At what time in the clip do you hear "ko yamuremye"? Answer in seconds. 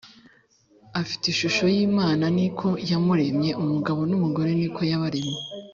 2.57-3.49